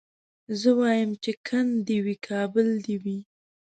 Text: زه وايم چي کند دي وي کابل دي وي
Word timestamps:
زه 0.59 0.69
وايم 0.79 1.11
چي 1.23 1.31
کند 1.47 1.73
دي 1.87 1.97
وي 2.05 2.15
کابل 2.27 2.67
دي 2.85 2.95
وي 3.03 3.17